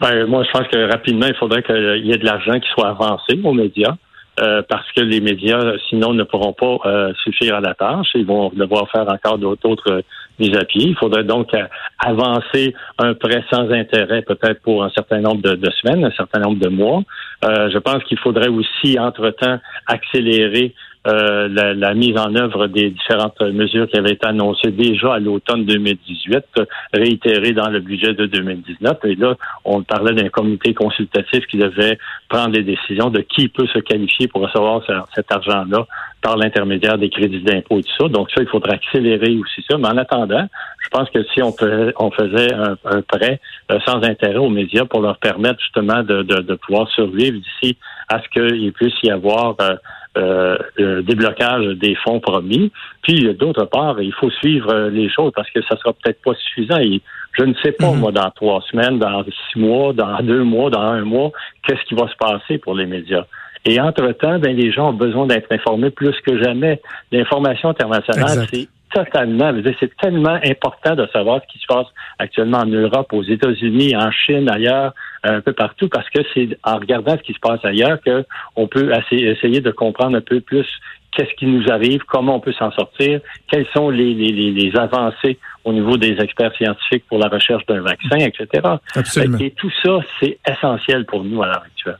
Ben, 0.00 0.26
moi, 0.26 0.44
je 0.44 0.56
pense 0.56 0.68
que 0.68 0.88
rapidement, 0.88 1.26
il 1.26 1.34
faudrait 1.34 1.64
qu'il 1.64 2.06
y 2.06 2.12
ait 2.12 2.18
de 2.18 2.24
l'argent 2.24 2.60
qui 2.60 2.68
soit 2.72 2.90
avancé 2.90 3.36
aux 3.42 3.52
médias. 3.52 3.96
Euh, 4.40 4.62
parce 4.68 4.90
que 4.92 5.00
les 5.00 5.20
médias, 5.20 5.72
sinon, 5.88 6.12
ne 6.12 6.22
pourront 6.22 6.52
pas 6.52 6.78
euh, 6.86 7.12
suffire 7.24 7.56
à 7.56 7.60
la 7.60 7.74
tâche. 7.74 8.08
Ils 8.14 8.26
vont 8.26 8.50
devoir 8.50 8.88
faire 8.90 9.08
encore 9.08 9.38
d'autres 9.38 10.02
mises 10.38 10.56
à 10.56 10.64
pied. 10.64 10.88
Il 10.88 10.96
faudrait 10.96 11.24
donc 11.24 11.52
euh, 11.54 11.64
avancer 11.98 12.74
un 12.98 13.14
prêt 13.14 13.42
sans 13.50 13.70
intérêt, 13.70 14.22
peut-être 14.22 14.62
pour 14.62 14.84
un 14.84 14.90
certain 14.90 15.20
nombre 15.20 15.42
de, 15.42 15.70
semaines, 15.82 16.04
un 16.04 16.12
certain 16.12 16.40
nombre 16.40 16.60
de 16.60 16.68
mois. 16.68 17.02
je 17.42 17.78
pense 17.78 18.04
qu'il 18.04 18.18
faudrait 18.18 18.48
aussi, 18.48 18.98
entre-temps, 18.98 19.58
accélérer 19.86 20.74
euh, 21.08 21.48
la, 21.48 21.94
mise 21.94 22.16
en 22.18 22.34
œuvre 22.34 22.66
des 22.66 22.90
différentes 22.90 23.40
mesures 23.40 23.88
qui 23.88 23.96
avaient 23.96 24.12
été 24.12 24.26
annoncées 24.26 24.70
déjà 24.70 25.14
à 25.14 25.18
l'automne 25.18 25.64
2018, 25.64 26.44
réitérées 26.92 27.52
dans 27.52 27.70
le 27.70 27.80
budget 27.80 28.14
de 28.14 28.26
2019. 28.26 28.98
Et 29.04 29.14
là, 29.14 29.34
on 29.64 29.82
parlait 29.82 30.14
d'un 30.14 30.28
comité 30.28 30.74
consultatif 30.74 31.46
qui 31.46 31.56
devait 31.56 31.98
prendre 32.28 32.50
des 32.50 32.62
décisions 32.62 33.10
de 33.10 33.20
qui 33.20 33.48
peut 33.48 33.66
se 33.66 33.78
qualifier 33.78 34.28
pour 34.28 34.42
recevoir 34.42 34.82
cet 35.14 35.32
argent-là 35.32 35.86
par 36.20 36.36
l'intermédiaire 36.36 36.98
des 36.98 37.10
crédits 37.10 37.42
d'impôt 37.42 37.78
et 37.78 37.82
tout 37.82 37.94
ça. 37.98 38.08
Donc 38.08 38.30
ça, 38.30 38.42
il 38.42 38.48
faudrait 38.48 38.74
accélérer 38.74 39.36
aussi 39.36 39.64
ça. 39.68 39.78
Mais 39.78 39.88
en 39.88 39.96
attendant, 39.96 40.46
je 40.82 40.88
pense 40.90 41.08
que 41.10 41.22
si 41.34 41.42
on, 41.42 41.52
faisait 41.52 42.52
un, 42.54 43.02
prêt 43.02 43.40
euh, 43.70 43.78
sans 43.86 44.02
intérêt 44.02 44.36
aux 44.36 44.48
médias 44.48 44.84
pour 44.84 45.00
leur 45.00 45.18
permettre 45.18 45.60
justement 45.60 46.02
de, 46.02 46.22
de, 46.22 46.54
pouvoir 46.54 46.88
survivre 46.90 47.38
d'ici 47.38 47.76
à 48.08 48.20
ce 48.20 48.28
qu'il 48.28 48.72
puisse 48.72 48.94
y 49.02 49.10
avoir 49.10 49.54
euh, 49.60 49.76
euh, 50.16 50.56
le 50.76 51.02
déblocage 51.02 51.66
des 51.76 51.94
fonds 51.96 52.20
promis. 52.20 52.72
Puis 53.02 53.34
d'autre 53.34 53.64
part, 53.66 54.00
il 54.00 54.12
faut 54.12 54.30
suivre 54.30 54.88
les 54.88 55.08
choses 55.10 55.32
parce 55.34 55.50
que 55.50 55.62
ça 55.62 55.76
sera 55.76 55.92
peut-être 55.92 56.22
pas 56.22 56.34
suffisant. 56.34 56.78
Et 56.78 57.00
je 57.32 57.44
ne 57.44 57.54
sais 57.62 57.72
pas, 57.72 57.92
mhm. 57.92 58.00
moi, 58.00 58.12
dans 58.12 58.30
trois 58.30 58.62
semaines, 58.70 58.98
dans 58.98 59.24
six 59.24 59.58
mois, 59.58 59.92
dans 59.92 60.18
deux 60.22 60.44
mois, 60.44 60.70
dans 60.70 60.80
un 60.80 61.04
mois, 61.04 61.30
qu'est-ce 61.66 61.82
qui 61.84 61.94
va 61.94 62.08
se 62.08 62.16
passer 62.16 62.58
pour 62.58 62.74
les 62.74 62.86
médias. 62.86 63.26
Et 63.64 63.80
entre-temps, 63.80 64.38
ben, 64.38 64.56
les 64.56 64.72
gens 64.72 64.90
ont 64.90 64.94
besoin 64.94 65.26
d'être 65.26 65.50
informés 65.52 65.90
plus 65.90 66.14
que 66.26 66.42
jamais. 66.42 66.80
L'information 67.12 67.68
internationale, 67.68 68.46
c'est 68.50 68.68
totalement, 68.90 69.52
c'est 69.80 69.96
tellement 69.96 70.38
important 70.44 70.94
de 70.94 71.06
savoir 71.12 71.40
ce 71.42 71.52
qui 71.52 71.58
se 71.58 71.66
passe 71.66 71.86
actuellement 72.18 72.58
en 72.58 72.66
Europe, 72.66 73.12
aux 73.12 73.22
États-Unis, 73.22 73.96
en 73.96 74.10
Chine, 74.10 74.50
ailleurs, 74.50 74.94
un 75.24 75.40
peu 75.40 75.52
partout, 75.52 75.88
parce 75.88 76.08
que 76.10 76.20
c'est 76.34 76.58
en 76.64 76.76
regardant 76.78 77.16
ce 77.16 77.22
qui 77.22 77.32
se 77.32 77.40
passe 77.40 77.64
ailleurs 77.64 77.98
qu'on 78.02 78.66
peut 78.68 78.92
essayer 78.92 79.60
de 79.60 79.70
comprendre 79.70 80.16
un 80.16 80.20
peu 80.20 80.40
plus 80.40 80.66
qu'est-ce 81.12 81.34
qui 81.34 81.46
nous 81.46 81.70
arrive, 81.70 82.00
comment 82.06 82.36
on 82.36 82.40
peut 82.40 82.52
s'en 82.52 82.70
sortir, 82.72 83.20
quelles 83.50 83.66
sont 83.74 83.90
les, 83.90 84.14
les, 84.14 84.32
les, 84.32 84.76
avancées 84.76 85.38
au 85.64 85.72
niveau 85.72 85.96
des 85.96 86.16
experts 86.20 86.54
scientifiques 86.54 87.04
pour 87.08 87.18
la 87.18 87.28
recherche 87.28 87.64
d'un 87.66 87.80
vaccin, 87.80 88.18
etc. 88.18 88.46
Absolument. 88.94 89.38
Et 89.38 89.50
tout 89.52 89.70
ça, 89.82 89.98
c'est 90.20 90.38
essentiel 90.48 91.06
pour 91.06 91.24
nous 91.24 91.42
à 91.42 91.46
l'heure 91.46 91.64
actuelle. 91.64 91.98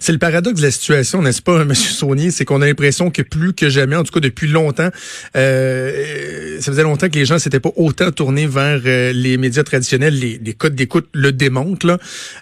C'est 0.00 0.12
le 0.12 0.18
paradoxe 0.18 0.60
de 0.60 0.66
la 0.66 0.70
situation, 0.70 1.22
n'est-ce 1.22 1.42
pas, 1.42 1.62
M. 1.62 1.74
Saunier? 1.74 2.30
C'est 2.30 2.44
qu'on 2.44 2.62
a 2.62 2.66
l'impression 2.66 3.10
que 3.10 3.22
plus 3.22 3.52
que 3.52 3.68
jamais, 3.68 3.96
en 3.96 4.04
tout 4.04 4.12
cas 4.12 4.20
depuis 4.20 4.48
longtemps, 4.48 4.88
euh, 5.36 6.60
ça 6.60 6.72
faisait 6.72 6.82
longtemps 6.82 7.08
que 7.08 7.18
les 7.18 7.26
gens 7.26 7.38
s'étaient 7.38 7.60
pas 7.60 7.72
autant 7.76 8.10
tournés 8.10 8.46
vers 8.46 8.80
euh, 8.84 9.12
les 9.12 9.36
médias 9.36 9.62
traditionnels. 9.62 10.18
Les, 10.18 10.40
les 10.42 10.54
codes 10.54 10.74
d'écoute 10.74 11.08
le 11.12 11.32
démontrent. 11.32 11.86
Là. 11.86 11.98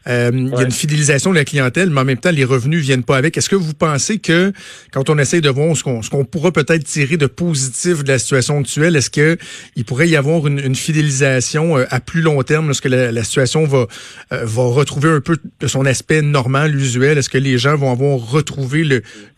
Euh, 0.06 0.30
Il 0.32 0.50
y 0.50 0.56
a 0.56 0.62
une 0.62 0.70
fidélisation 0.70 1.30
de 1.30 1.36
la 1.36 1.44
clientèle, 1.44 1.90
mais 1.90 2.00
en 2.00 2.04
même 2.04 2.18
temps, 2.18 2.30
les 2.30 2.44
revenus 2.44 2.80
viennent 2.80 3.04
pas 3.04 3.16
avec. 3.16 3.36
Est-ce 3.36 3.48
que 3.48 3.56
vous 3.56 3.74
pensez 3.74 4.18
que 4.18 4.52
quand 4.92 5.10
on 5.10 5.18
essaye 5.18 5.40
de 5.40 5.50
voir 5.50 5.76
ce 5.76 5.82
qu'on 5.82 6.24
pourra 6.24 6.52
peut-être 6.52 6.84
tirer 6.84 7.16
de 7.16 7.26
positif 7.26 8.04
de 8.04 8.08
la 8.08 8.18
situation 8.18 8.60
actuelle, 8.60 8.96
est-ce 8.96 9.10
que 9.10 9.36
il 9.74 9.84
pourrait 9.84 10.08
y 10.08 10.16
avoir 10.16 10.46
une, 10.46 10.58
une 10.58 10.76
fidélisation 10.76 11.78
euh, 11.78 11.84
à 11.90 12.00
plus 12.00 12.20
long 12.20 12.42
terme 12.42 12.66
lorsque 12.66 12.86
la, 12.86 13.10
la 13.12 13.24
situation 13.24 13.66
va, 13.66 13.86
va 14.30 14.62
retrouver 14.62 15.10
un 15.10 15.20
peu 15.20 15.36
de 15.60 15.66
son 15.66 15.84
aspect 15.86 16.22
normal, 16.22 16.74
usuel? 16.74 17.15
Est-ce 17.16 17.30
que 17.30 17.38
les 17.38 17.58
gens 17.58 17.76
vont 17.76 17.92
avoir 17.92 18.18
retrouvé 18.18 18.84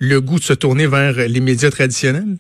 le, 0.00 0.20
goût 0.20 0.38
de 0.38 0.44
se 0.44 0.52
tourner 0.52 0.87
vers 0.87 1.14
les 1.16 1.40
médias 1.40 1.70
traditionnels? 1.70 2.37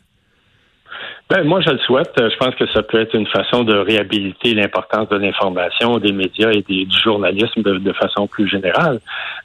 Ben, 1.30 1.44
moi, 1.44 1.60
je 1.60 1.70
le 1.70 1.78
souhaite. 1.78 2.12
Je 2.16 2.36
pense 2.38 2.54
que 2.54 2.66
ça 2.72 2.82
peut 2.82 2.98
être 3.00 3.14
une 3.14 3.26
façon 3.26 3.62
de 3.62 3.76
réhabiliter 3.76 4.54
l'importance 4.54 5.10
de 5.10 5.16
l'information, 5.16 5.98
des 5.98 6.12
médias 6.12 6.50
et 6.52 6.62
du 6.62 6.98
journalisme 7.04 7.62
de, 7.62 7.92
façon 7.92 8.26
plus 8.26 8.48
générale, 8.48 9.00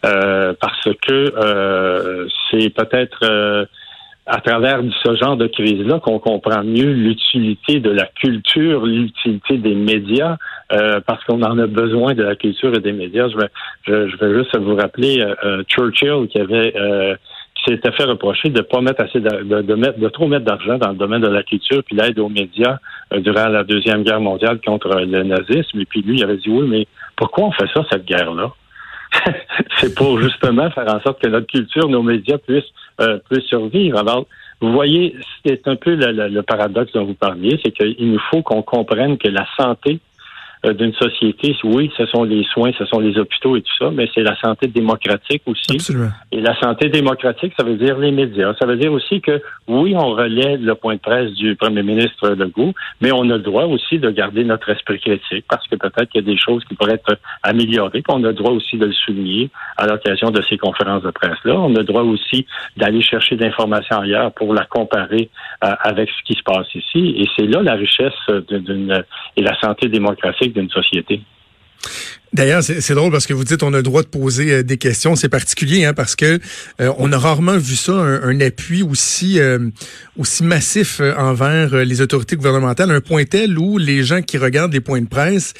euh, 0.06 0.54
parce 0.62 0.88
que 1.02 1.34
euh, 1.36 2.28
c'est 2.50 2.70
peut-être 2.70 3.20
euh, 3.24 3.66
à 4.26 4.40
travers 4.40 4.82
ce 5.04 5.16
genre 5.16 5.36
de 5.36 5.48
crise-là 5.48 6.00
qu'on 6.00 6.20
comprend 6.20 6.64
mieux 6.64 6.92
l'utilité 6.92 7.80
de 7.80 7.90
la 7.90 8.06
culture, 8.06 8.86
l'utilité 8.86 9.58
des 9.58 9.76
médias, 9.76 10.38
euh, 10.72 11.02
parce 11.06 11.24
qu'on 11.26 11.42
en 11.42 11.58
a 11.60 11.68
besoin 11.68 12.14
de 12.14 12.24
la 12.24 12.36
culture 12.36 12.74
et 12.74 12.80
des 12.80 12.94
médias. 12.94 13.28
Je 13.30 13.38
vais, 13.38 13.50
je, 13.86 14.08
je 14.08 14.18
vais 14.18 14.40
juste 14.40 14.58
vous 14.58 14.76
rappeler 14.76 15.22
euh, 15.44 15.64
Churchill 15.68 16.28
qui 16.30 16.40
avait 16.40 16.74
s'était 17.66 17.92
fait 17.92 18.04
reprocher 18.04 18.50
de 18.50 18.62
pas 18.62 18.82
mettre 18.82 19.04
assez 19.04 19.20
de, 19.20 19.62
de, 19.62 19.76
mettre 19.76 20.00
de 20.00 20.10
trop 20.10 20.28
mettre 20.28 20.46
d'argent 20.46 20.78
dans 20.78 20.90
le 20.90 20.96
domaine 20.96 21.22
de 21.22 21.28
la 21.28 21.44
culture 21.44 21.84
puis 21.84 21.96
l'aide 21.96 22.20
aux 22.20 22.30
médias 22.30 22.78
euh, 23.14 23.20
durant 23.20 23.48
la 23.48 23.64
deuxième 23.64 24.04
guerre 24.04 24.22
mondiale 24.22 24.60
contre 24.66 24.90
le 24.90 25.24
nazisme 25.24 25.80
et 25.80 25.86
puis 25.86 26.02
lui 26.02 26.18
il 26.18 26.24
avait 26.24 26.38
dit 26.38 26.50
oui 26.50 26.68
mais 26.68 26.88
pourquoi 27.16 27.46
on 27.46 27.52
fait 27.52 27.68
ça 27.74 27.84
cette 27.90 28.06
guerre 28.06 28.34
là 28.34 28.52
c'est 29.80 29.96
pour 29.96 30.20
justement 30.20 30.70
faire 30.72 30.94
en 30.94 31.02
sorte 31.02 31.22
que 31.22 31.28
notre 31.28 31.48
culture 31.48 31.88
nos 31.88 32.04
médias 32.04 32.38
puissent 32.38 32.72
euh, 33.02 33.20
puissent 33.30 33.48
survivre. 33.48 34.00
Alors 34.00 34.26
vous 34.62 34.72
voyez 34.72 35.16
c'est 35.46 35.68
un 35.68 35.76
peu 35.76 35.96
le, 35.96 36.28
le 36.30 36.42
paradoxe 36.42 36.94
dont 36.94 37.06
vous 37.06 37.14
parliez 37.14 37.60
c'est 37.64 37.72
qu'il 37.72 38.12
nous 38.12 38.22
faut 38.32 38.42
qu'on 38.42 38.62
comprenne 38.62 39.18
que 39.18 39.28
la 39.28 39.46
santé 39.58 40.00
d'une 40.72 40.94
société, 40.94 41.56
oui, 41.64 41.92
ce 41.98 42.06
sont 42.06 42.24
les 42.24 42.44
soins, 42.46 42.72
ce 42.78 42.86
sont 42.86 43.00
les 43.00 43.18
hôpitaux 43.18 43.58
et 43.58 43.62
tout 43.62 43.74
ça, 43.80 43.92
mais 43.92 44.10
c'est 44.14 44.22
la 44.22 44.36
santé 44.40 44.68
démocratique 44.68 45.42
aussi. 45.46 45.76
Absolument. 45.76 46.12
Et 46.32 46.40
la 46.40 46.58
santé 46.60 46.90
démocratique, 46.90 47.54
ça 47.58 47.66
veut 47.66 47.76
dire 47.76 47.98
les 47.98 48.12
médias. 48.12 48.54
Ça 48.60 48.66
veut 48.66 48.78
dire 48.78 48.94
aussi 48.94 49.20
que, 49.20 49.42
oui, 49.68 49.94
on 49.96 50.12
relaie 50.12 50.58
le 50.58 50.76
point 50.76 50.96
de 50.96 51.00
presse 51.00 51.32
du 51.34 51.56
premier 51.56 51.84
ministre 51.84 52.30
Legault, 52.30 52.74
mais 53.02 53.12
on 53.12 53.30
a 53.30 53.38
le 53.38 53.40
droit 53.40 53.66
aussi 53.66 54.00
de 54.00 54.10
garder 54.10 54.44
notre 54.44 54.70
esprit 54.70 55.00
critique 55.00 55.46
parce 55.50 55.68
que 55.68 55.76
peut-être 55.76 56.10
qu'il 56.10 56.22
y 56.22 56.24
a 56.24 56.32
des 56.32 56.38
choses 56.38 56.64
qui 56.66 56.76
pourraient 56.76 56.94
être 56.94 57.18
améliorées. 57.44 58.02
Puis 58.02 58.04
on 58.10 58.24
a 58.24 58.28
le 58.28 58.34
droit 58.34 58.52
aussi 58.52 58.78
de 58.78 58.86
le 58.86 58.94
souligner 58.94 59.50
à 59.78 59.86
l'occasion 59.88 60.32
de 60.32 60.42
ces 60.42 60.58
conférences 60.58 61.04
de 61.04 61.12
presse-là. 61.12 61.56
On 61.56 61.76
a 61.76 61.80
le 61.80 61.84
droit 61.84 62.04
aussi 62.04 62.46
d'aller 62.78 63.02
chercher 63.02 63.36
d'informations 63.36 64.00
ailleurs 64.00 64.32
pour 64.34 64.54
la 64.54 64.66
comparer 64.66 65.30
euh, 65.64 65.74
avec 65.82 66.10
ce 66.10 66.24
qui 66.24 66.40
se 66.40 66.44
passe 66.44 66.74
ici. 66.74 67.16
Et 67.18 67.28
c'est 67.36 67.48
là 67.48 67.62
la 67.62 67.74
richesse 67.74 68.14
d'une 68.50 69.04
et 69.36 69.42
la 69.42 69.60
santé 69.60 69.90
démocratique 69.90 70.54
d'une 70.54 70.70
société. 70.70 71.22
D'ailleurs, 72.34 72.64
c'est 72.64 72.96
drôle 72.96 73.12
parce 73.12 73.28
que 73.28 73.34
vous 73.34 73.44
dites 73.44 73.62
on 73.62 73.74
a 73.74 73.78
le 73.78 73.84
droit 73.84 74.02
de 74.02 74.08
poser 74.08 74.52
euh, 74.52 74.64
des 74.64 74.78
questions. 74.78 75.16
C'est 75.16 75.30
particulier 75.30 75.86
hein, 75.86 75.94
parce 75.94 76.16
que 76.16 76.40
euh, 76.82 76.92
on 76.98 77.12
a 77.12 77.18
rarement 77.18 77.58
vu 77.58 77.76
ça, 77.76 77.94
un, 77.94 78.40
appui 78.42 78.82
aussi 78.82 79.40
euh, 79.40 79.70
aussi 80.18 80.44
massif 80.44 81.00
envers 81.00 81.76
les 81.86 82.02
autorités 82.02 82.36
gouvernementales, 82.36 82.90
un 82.90 83.02
point 83.02 83.26
tel 83.26 83.60
où 83.60 83.78
les 83.78 84.04
gens 84.04 84.24
qui 84.24 84.40
regardent 84.40 84.74
les 84.74 84.82
points 84.82 85.02
de 85.02 85.08
presse 85.08 85.54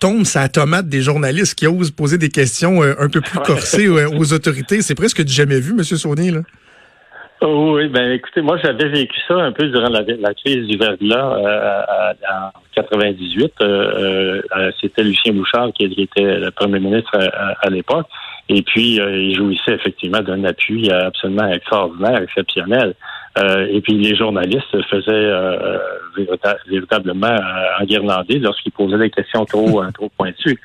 tombent 0.00 0.26
sa 0.26 0.48
tomate 0.50 0.88
des 0.88 1.00
journalistes 1.00 1.54
qui 1.54 1.66
osent 1.66 1.90
poser 1.90 2.18
des 2.18 2.28
questions 2.28 2.82
un 2.82 3.08
peu 3.08 3.22
plus 3.22 3.38
corsées 3.44 3.88
aux 3.88 4.32
autorités. 4.32 4.82
C'est 4.82 4.94
presque 4.94 5.22
du 5.22 5.32
jamais 5.32 5.60
vu, 5.60 5.72
Monsieur 5.72 5.96
Saunier. 5.96 6.30
Là. 6.30 6.42
Oh 7.40 7.74
oui, 7.76 7.88
ben 7.88 8.10
écoutez, 8.12 8.42
moi 8.42 8.58
j'avais 8.62 8.88
vécu 8.88 9.16
ça 9.28 9.34
un 9.34 9.52
peu 9.52 9.68
durant 9.68 9.88
la, 9.90 10.34
crise 10.34 10.66
du 10.66 10.76
verglas 10.76 11.36
euh, 11.36 12.12
en 12.28 12.50
98. 12.82 13.52
Euh, 13.60 14.42
euh, 14.56 14.72
C'était 14.80 15.02
Lucien 15.02 15.32
Bouchard 15.32 15.72
qui, 15.72 15.84
était 15.84 16.38
le 16.38 16.50
premier 16.50 16.80
ministre 16.80 17.16
à, 17.62 17.70
l'époque. 17.70 18.06
Et 18.48 18.62
puis, 18.62 19.00
euh, 19.00 19.16
il 19.16 19.36
jouissait 19.36 19.74
effectivement 19.74 20.20
d'un 20.20 20.44
appui 20.44 20.90
absolument 20.90 21.48
extraordinaire, 21.48 22.22
exceptionnel. 22.22 22.94
et 23.70 23.80
puis, 23.82 23.94
les 23.94 24.16
journalistes 24.16 24.82
faisaient 24.90 25.30
véritablement 26.68 27.36
enguirlander 27.80 28.38
lorsqu'ils 28.38 28.72
posaient 28.72 28.98
des 28.98 29.10
questions 29.10 29.44
trop, 29.44 29.82
trop 29.92 30.10
pointues. 30.16 30.58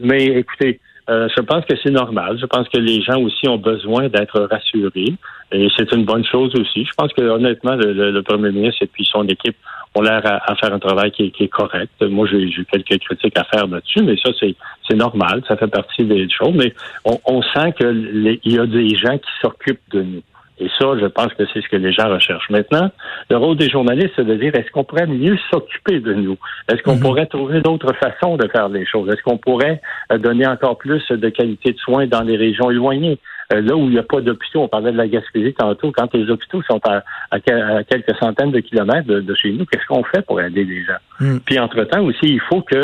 mais 0.00 0.24
écoutez, 0.24 0.80
euh, 1.12 1.28
je 1.36 1.42
pense 1.42 1.64
que 1.66 1.74
c'est 1.82 1.90
normal. 1.90 2.38
Je 2.40 2.46
pense 2.46 2.68
que 2.68 2.78
les 2.78 3.02
gens 3.02 3.20
aussi 3.20 3.46
ont 3.48 3.58
besoin 3.58 4.08
d'être 4.08 4.40
rassurés. 4.50 5.14
Et 5.52 5.68
c'est 5.76 5.92
une 5.92 6.04
bonne 6.04 6.24
chose 6.24 6.54
aussi. 6.54 6.84
Je 6.84 6.92
pense 6.96 7.12
que 7.12 7.22
honnêtement, 7.22 7.74
le, 7.76 8.20
premier 8.22 8.50
ministre 8.50 8.82
et 8.82 8.86
puis 8.86 9.04
son 9.04 9.26
équipe 9.28 9.56
ont 9.94 10.00
l'air 10.00 10.22
à, 10.24 10.54
faire 10.56 10.72
un 10.72 10.78
travail 10.78 11.10
qui 11.10 11.32
est, 11.38 11.48
correct. 11.48 11.92
Moi, 12.00 12.26
j'ai 12.26 12.48
quelques 12.70 12.98
critiques 13.04 13.38
à 13.38 13.44
faire 13.44 13.66
là-dessus, 13.66 14.02
mais 14.02 14.16
ça, 14.16 14.30
c'est 14.40 14.96
normal. 14.96 15.42
Ça 15.46 15.56
fait 15.56 15.66
partie 15.66 16.04
des 16.04 16.26
choses. 16.30 16.54
Mais 16.54 16.72
on, 17.04 17.18
on 17.26 17.42
sent 17.42 17.74
qu'il 17.78 18.38
y 18.44 18.58
a 18.58 18.66
des 18.66 18.96
gens 18.96 19.18
qui 19.18 19.30
s'occupent 19.42 19.90
de 19.92 20.02
nous. 20.02 20.22
Et 20.58 20.68
ça, 20.78 20.86
je 21.00 21.06
pense 21.06 21.32
que 21.34 21.44
c'est 21.52 21.62
ce 21.62 21.68
que 21.68 21.76
les 21.76 21.92
gens 21.92 22.08
recherchent. 22.08 22.50
Maintenant, 22.50 22.90
le 23.30 23.36
rôle 23.36 23.56
des 23.56 23.70
journalistes, 23.70 24.12
c'est 24.16 24.24
de 24.24 24.34
dire 24.34 24.54
est-ce 24.54 24.70
qu'on 24.70 24.84
pourrait 24.84 25.06
mieux 25.06 25.36
s'occuper 25.50 26.00
de 26.00 26.12
nous? 26.14 26.36
Est-ce 26.68 26.82
qu'on 26.82 26.96
mhm. 26.96 27.00
pourrait 27.00 27.26
trouver 27.26 27.60
d'autres 27.60 27.92
façons 27.94 28.36
de 28.36 28.46
faire 28.48 28.68
les 28.68 28.86
choses? 28.86 29.08
Est-ce 29.08 29.22
qu'on 29.22 29.38
pourrait 29.38 29.80
euh, 30.12 30.18
donner 30.18 30.46
encore 30.46 30.78
plus 30.78 31.02
de 31.10 31.28
qualité 31.30 31.72
de 31.72 31.78
soins 31.78 32.06
dans 32.06 32.22
les 32.22 32.36
régions 32.36 32.70
éloignées? 32.70 33.18
Euh, 33.52 33.60
là 33.60 33.76
où 33.76 33.84
il 33.84 33.90
n'y 33.90 33.98
a 33.98 34.02
pas 34.02 34.20
d'hôpitaux, 34.20 34.62
on 34.62 34.68
parlait 34.68 34.92
de 34.92 34.96
la 34.96 35.08
Gaspésie 35.08 35.54
tantôt, 35.54 35.90
quand 35.90 36.12
les 36.14 36.30
hôpitaux 36.30 36.62
sont 36.62 36.80
à, 36.84 37.02
quelques 37.40 38.16
centaines 38.18 38.52
de 38.52 38.60
kilomètres 38.60 39.06
de, 39.06 39.34
chez 39.34 39.52
nous, 39.52 39.64
qu'est-ce 39.66 39.86
qu'on 39.86 40.04
fait 40.04 40.24
pour 40.24 40.40
aider 40.40 40.64
les 40.64 40.84
gens? 40.84 41.00
Mhm. 41.20 41.40
Puis 41.40 41.58
entre-temps 41.58 42.02
aussi, 42.02 42.26
il 42.26 42.40
faut 42.40 42.62
que 42.62 42.80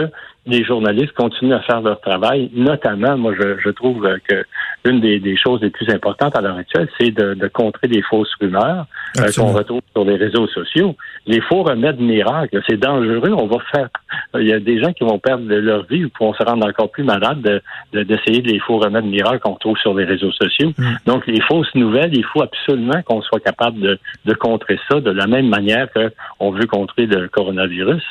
les 0.48 0.64
journalistes 0.64 1.12
continuent 1.12 1.54
à 1.54 1.60
faire 1.60 1.80
leur 1.82 2.00
travail. 2.00 2.50
Notamment, 2.54 3.16
moi, 3.16 3.34
je, 3.38 3.70
trouve 3.70 4.08
que 4.28 4.44
une 4.84 5.00
des, 5.00 5.36
choses 5.36 5.60
les 5.60 5.70
plus 5.70 5.88
importantes 5.90 6.34
à 6.36 6.40
l'heure 6.40 6.56
actuelle, 6.56 6.88
c'est 6.98 7.10
de, 7.10 7.48
contrer 7.48 7.88
des 7.88 8.02
fausses 8.02 8.32
rumeurs 8.40 8.86
euh, 9.18 9.28
qu'on 9.36 9.52
retrouve 9.52 9.82
sur 9.92 10.04
les 10.04 10.16
réseaux 10.16 10.46
sociaux. 10.48 10.96
Les 11.26 11.40
faux 11.42 11.62
remèdes 11.62 12.00
miracles, 12.00 12.60
c'est 12.66 12.78
dangereux. 12.78 13.32
On 13.32 13.46
va 13.46 13.58
faire. 13.70 13.88
Il 14.34 14.46
y 14.46 14.52
a 14.52 14.60
des 14.60 14.80
gens 14.80 14.92
qui 14.92 15.04
vont 15.04 15.18
perdre 15.18 15.44
leur 15.46 15.84
vie 15.86 16.04
ou 16.04 16.10
vont 16.18 16.32
se 16.32 16.42
rendre 16.42 16.66
encore 16.66 16.90
plus 16.90 17.04
malades 17.04 17.62
d'essayer 17.92 18.40
de, 18.40 18.48
les 18.48 18.58
faux 18.60 18.78
remèdes 18.78 19.04
miracles 19.04 19.40
qu'on 19.40 19.56
trouve 19.56 19.76
sur 19.78 19.94
les 19.94 20.04
réseaux 20.04 20.32
sociaux. 20.32 20.72
Mm. 20.78 20.96
Donc, 21.06 21.26
les 21.26 21.40
fausses 21.42 21.74
nouvelles, 21.74 22.14
il 22.16 22.24
faut 22.24 22.42
absolument 22.42 23.02
qu'on 23.02 23.20
soit 23.22 23.40
capable 23.40 23.80
de, 23.80 23.98
de 24.24 24.34
contrer 24.34 24.78
ça 24.90 25.00
de 25.00 25.10
la 25.10 25.26
même 25.26 25.48
manière 25.48 25.88
qu'on 25.92 26.50
veut 26.50 26.66
contrer 26.66 27.06
le 27.06 27.28
coronavirus. 27.28 28.02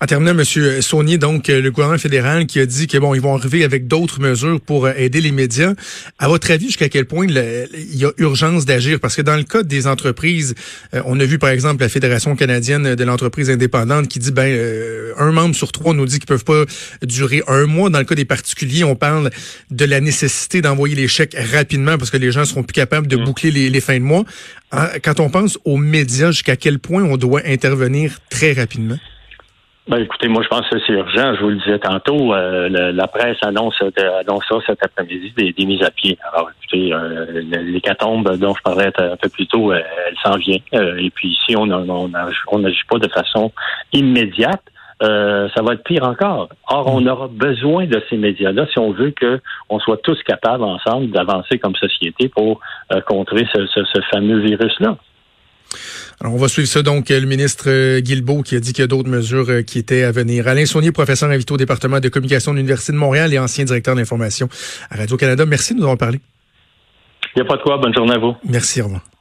En 0.00 0.06
terminant, 0.06 0.32
M. 0.32 0.82
Saunier, 0.82 1.18
donc, 1.18 1.48
euh, 1.48 1.60
le 1.60 1.70
gouvernement 1.70 1.98
fédéral 1.98 2.46
qui 2.46 2.58
a 2.58 2.66
dit 2.66 2.86
que 2.86 2.98
bon, 2.98 3.14
ils 3.14 3.20
vont 3.20 3.36
arriver 3.36 3.64
avec 3.64 3.86
d'autres 3.86 4.20
mesures 4.20 4.60
pour 4.60 4.86
euh, 4.86 4.92
aider 4.96 5.20
les 5.20 5.32
médias. 5.32 5.74
À 6.18 6.28
votre 6.28 6.50
avis, 6.50 6.66
jusqu'à 6.66 6.88
quel 6.88 7.06
point 7.06 7.26
il 7.26 7.96
y 7.96 8.04
a 8.04 8.10
urgence 8.18 8.64
d'agir? 8.64 8.98
Parce 9.00 9.14
que 9.14 9.22
dans 9.22 9.36
le 9.36 9.44
cas 9.44 9.62
des 9.62 9.86
entreprises, 9.86 10.54
euh, 10.94 11.02
on 11.06 11.18
a 11.20 11.24
vu 11.24 11.38
par 11.38 11.50
exemple 11.50 11.82
la 11.82 11.88
Fédération 11.88 12.34
canadienne 12.34 12.94
de 12.94 13.04
l'entreprise 13.04 13.50
indépendante 13.50 14.08
qui 14.08 14.18
dit 14.18 14.32
ben 14.32 14.52
un 15.18 15.30
membre 15.32 15.54
sur 15.54 15.72
trois 15.72 15.94
nous 15.94 16.06
dit 16.06 16.18
qu'ils 16.18 16.26
peuvent 16.26 16.44
pas 16.44 16.64
durer 17.02 17.42
un 17.46 17.66
mois. 17.66 17.90
Dans 17.90 17.98
le 17.98 18.04
cas 18.04 18.14
des 18.14 18.24
particuliers, 18.24 18.84
on 18.84 18.96
parle 18.96 19.30
de 19.70 19.84
la 19.84 20.00
nécessité 20.00 20.60
d'envoyer 20.60 20.94
les 20.94 21.08
chèques 21.08 21.36
rapidement 21.52 21.98
parce 21.98 22.10
que 22.10 22.16
les 22.16 22.32
gens 22.32 22.44
seront 22.44 22.62
plus 22.62 22.72
capables 22.72 23.06
de 23.06 23.16
mmh. 23.16 23.24
boucler 23.24 23.50
les, 23.50 23.70
les 23.70 23.80
fins 23.80 23.98
de 23.98 24.04
mois. 24.04 24.24
Quand 25.04 25.20
on 25.20 25.28
pense 25.28 25.58
aux 25.64 25.76
médias, 25.76 26.30
jusqu'à 26.30 26.56
quel 26.56 26.78
point 26.78 27.02
on 27.02 27.16
doit 27.16 27.42
intervenir 27.44 28.20
très 28.30 28.52
rapidement? 28.52 28.98
Ben, 29.88 29.98
écoutez, 29.98 30.28
moi, 30.28 30.44
je 30.44 30.48
pense 30.48 30.68
que 30.68 30.78
c'est 30.86 30.92
urgent. 30.92 31.34
Je 31.34 31.40
vous 31.40 31.48
le 31.48 31.56
disais 31.56 31.78
tantôt, 31.80 32.32
euh, 32.32 32.68
la, 32.68 33.06
presse 33.08 33.38
annonce, 33.42 33.74
euh, 33.82 34.20
annonce 34.20 34.44
ça 34.48 34.56
cet 34.64 34.84
après-midi, 34.84 35.32
des, 35.36 35.66
mises 35.66 35.82
à 35.82 35.90
pied. 35.90 36.16
Alors, 36.32 36.50
écoutez, 36.50 36.92
euh, 36.92 37.42
l'hécatombe 37.42 38.36
dont 38.36 38.54
je 38.54 38.62
parlais 38.62 38.92
un 38.96 39.16
peu 39.16 39.28
plus 39.28 39.48
tôt, 39.48 39.72
elle, 39.72 39.84
s'en 40.24 40.36
vient. 40.36 40.60
et 40.72 41.10
puis, 41.10 41.36
si 41.46 41.56
on 41.56 41.66
n'agit 41.66 42.84
pas 42.88 42.98
de 42.98 43.08
façon 43.08 43.50
immédiate, 43.92 44.62
ça 45.00 45.62
va 45.62 45.74
être 45.74 45.82
pire 45.82 46.04
encore. 46.04 46.48
Or, 46.68 46.86
on 46.86 47.04
aura 47.04 47.26
besoin 47.26 47.86
de 47.86 48.00
ces 48.08 48.16
médias-là 48.16 48.68
si 48.72 48.78
on 48.78 48.92
veut 48.92 49.12
qu'on 49.20 49.80
soit 49.80 50.00
tous 50.04 50.22
capables 50.22 50.62
ensemble 50.62 51.10
d'avancer 51.10 51.58
comme 51.58 51.74
société 51.74 52.28
pour 52.28 52.60
contrer 53.08 53.48
ce 53.52 54.00
fameux 54.12 54.38
virus-là. 54.38 54.96
Alors, 56.20 56.34
on 56.34 56.38
va 56.38 56.48
suivre 56.48 56.68
ça 56.68 56.82
donc, 56.82 57.08
le 57.08 57.26
ministre 57.26 57.64
euh, 57.68 58.00
Guilbeault 58.00 58.42
qui 58.42 58.56
a 58.56 58.60
dit 58.60 58.72
qu'il 58.72 58.82
y 58.82 58.84
a 58.84 58.88
d'autres 58.88 59.08
mesures 59.08 59.50
euh, 59.50 59.62
qui 59.62 59.78
étaient 59.78 60.02
à 60.02 60.12
venir. 60.12 60.48
Alain 60.48 60.66
Saunier, 60.66 60.92
professeur 60.92 61.30
invité 61.30 61.52
au 61.52 61.56
département 61.56 62.00
de 62.00 62.08
communication 62.08 62.52
de 62.52 62.58
l'Université 62.58 62.92
de 62.92 62.98
Montréal 62.98 63.32
et 63.32 63.38
ancien 63.38 63.64
directeur 63.64 63.94
d'information 63.94 64.48
à 64.90 64.96
Radio-Canada. 64.96 65.44
Merci 65.46 65.74
de 65.74 65.78
nous 65.78 65.84
avoir 65.84 65.98
parlé. 65.98 66.20
Il 67.34 67.42
n'y 67.42 67.46
a 67.46 67.48
pas 67.48 67.56
de 67.56 67.62
quoi. 67.62 67.78
Bonne 67.78 67.94
journée 67.94 68.14
à 68.14 68.18
vous. 68.18 68.34
Merci, 68.44 68.80
au 68.80 68.84
revoir. 68.84 69.11